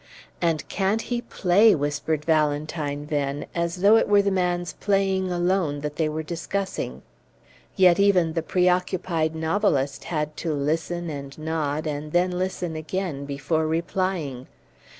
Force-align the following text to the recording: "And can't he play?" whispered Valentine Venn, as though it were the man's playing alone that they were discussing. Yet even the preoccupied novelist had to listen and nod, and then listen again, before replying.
"And 0.41 0.67
can't 0.67 1.03
he 1.03 1.21
play?" 1.21 1.75
whispered 1.75 2.25
Valentine 2.25 3.05
Venn, 3.05 3.45
as 3.53 3.83
though 3.83 3.97
it 3.97 4.07
were 4.07 4.23
the 4.23 4.31
man's 4.31 4.73
playing 4.73 5.31
alone 5.31 5.81
that 5.81 5.97
they 5.97 6.09
were 6.09 6.23
discussing. 6.23 7.03
Yet 7.75 7.99
even 7.99 8.33
the 8.33 8.41
preoccupied 8.41 9.35
novelist 9.35 10.05
had 10.05 10.35
to 10.37 10.55
listen 10.55 11.11
and 11.11 11.37
nod, 11.37 11.85
and 11.85 12.13
then 12.13 12.31
listen 12.31 12.75
again, 12.75 13.25
before 13.25 13.67
replying. 13.67 14.47